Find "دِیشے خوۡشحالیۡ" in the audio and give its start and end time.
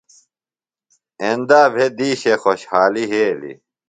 1.97-3.09